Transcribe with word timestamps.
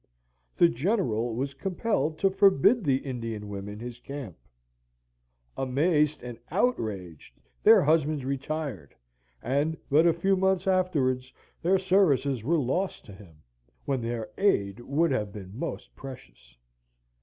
The 0.57 0.67
General 0.67 1.35
was 1.35 1.53
compelled 1.53 2.17
to 2.17 2.31
forbid 2.31 2.83
the 2.83 2.95
Indian 3.05 3.47
women 3.49 3.77
his 3.79 3.99
camp. 3.99 4.35
Amazed 5.55 6.23
and 6.23 6.39
outraged 6.49 7.39
their 7.61 7.83
husbands 7.83 8.25
retired, 8.25 8.95
and 9.43 9.77
but 9.91 10.07
a 10.07 10.13
few 10.13 10.35
months 10.35 10.65
afterwards 10.65 11.31
their 11.61 11.77
services 11.77 12.43
were 12.43 12.57
lost 12.57 13.05
to 13.05 13.13
him, 13.13 13.43
when 13.85 14.01
their 14.01 14.31
aid 14.39 14.79
would 14.79 15.11
have 15.11 15.31
been 15.31 15.55
most 15.55 15.95
precious. 15.95 16.57